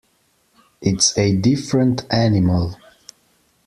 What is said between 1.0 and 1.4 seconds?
a